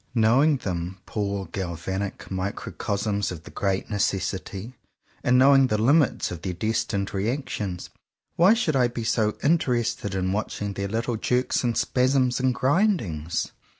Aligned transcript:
Knowing 0.15 0.57
them— 0.57 0.97
poor 1.05 1.45
galvanic 1.51 2.31
micro 2.31 2.73
cosms 2.73 3.31
of 3.31 3.43
the 3.43 3.51
great 3.51 3.87
Necessity— 3.91 4.73
and 5.23 5.37
knowing 5.37 5.67
the 5.67 5.77
limits 5.77 6.31
of 6.31 6.41
their 6.41 6.53
destined 6.53 7.13
reactions, 7.13 7.91
why 8.35 8.55
should 8.55 8.75
I 8.75 8.87
be 8.87 9.03
so 9.03 9.37
interested 9.43 10.15
in 10.15 10.33
watching 10.33 10.73
their 10.73 10.87
little 10.87 11.17
jerks 11.17 11.63
and 11.63 11.77
spasms 11.77 12.39
and 12.39 12.51
grindings.? 12.51 13.51